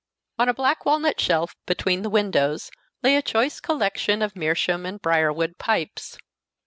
On 0.39 0.49
a 0.49 0.53
black 0.55 0.83
walnut 0.83 1.19
shelf 1.21 1.55
between 1.67 2.01
the 2.01 2.09
windows 2.09 2.71
lay 3.03 3.15
a 3.15 3.21
choice 3.21 3.59
collection 3.59 4.23
of 4.23 4.35
meerschaum 4.35 4.83
and 4.83 4.99
brier 4.99 5.31
wood 5.31 5.59
pipes. 5.59 6.17